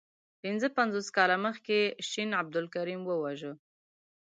[0.43, 3.51] پنځه پنځوس کاله مخکي شین عبدالکریم وواژه.